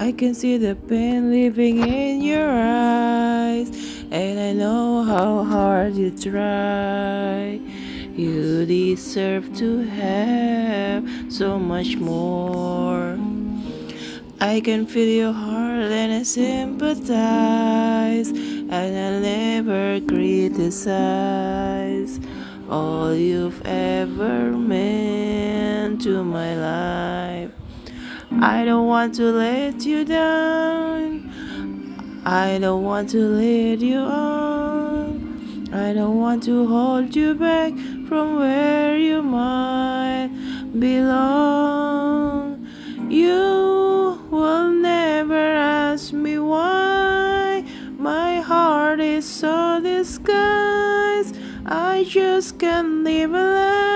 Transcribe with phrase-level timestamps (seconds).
[0.00, 3.68] I can see the pain living in your eyes,
[4.10, 7.60] and I know how hard you try.
[8.16, 13.18] You deserve to have so much more.
[14.40, 22.18] I can feel your heart and I sympathize, and I never criticize
[22.70, 27.49] all you've ever meant to my life.
[28.42, 31.28] I don't want to let you down.
[32.24, 35.68] I don't want to lead you on.
[35.74, 37.74] I don't want to hold you back
[38.08, 40.30] from where you might
[40.78, 42.66] belong.
[43.10, 47.62] You will never ask me why.
[47.98, 51.36] My heart is so disguised.
[51.66, 53.89] I just can't live a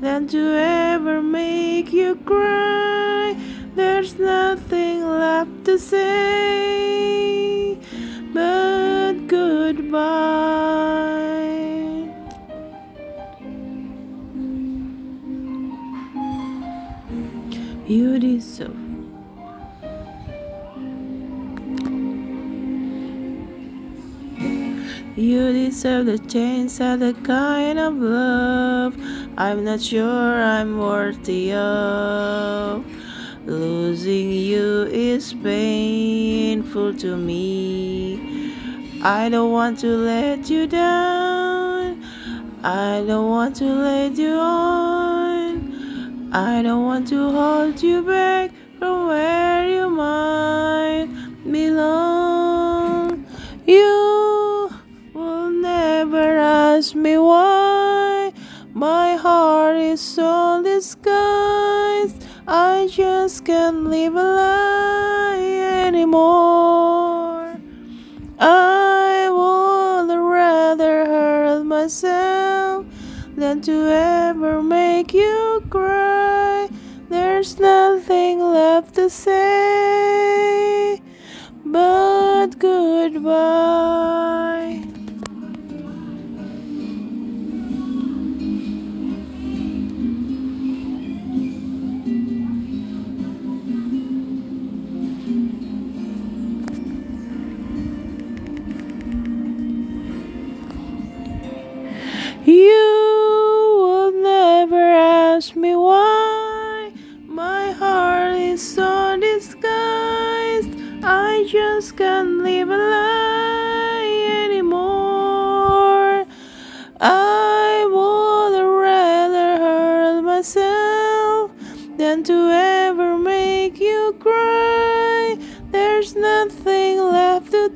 [0.00, 3.36] than to ever make you cry.
[3.74, 7.24] There's nothing left to say
[8.34, 10.64] but goodbye.
[17.86, 18.74] You deserve.
[25.16, 28.96] You deserve the chance at the kind of love
[29.36, 32.84] I'm not sure I'm worthy of.
[33.44, 38.54] Losing you is painful to me.
[39.02, 42.00] I don't want to let you down.
[42.62, 46.30] I don't want to let you on.
[46.32, 49.43] I don't want to hold you back from where
[63.44, 67.60] can't live a lie anymore.
[68.38, 72.86] I would rather hurt myself
[73.36, 76.70] than to ever make you cry.
[77.10, 81.02] There's nothing left to say
[81.66, 83.84] but goodbye.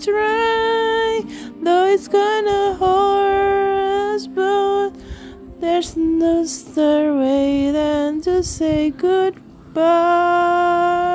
[0.00, 1.22] Try,
[1.62, 4.94] though it's gonna hurt us both.
[5.60, 6.44] There's no
[6.78, 11.07] other way than to say goodbye.